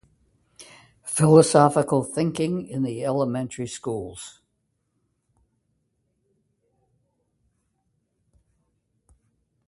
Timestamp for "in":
2.65-2.81